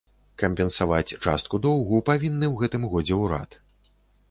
[0.43, 3.61] Кампенсаваць частку доўгу павінны ў гэтым годзе ўрад.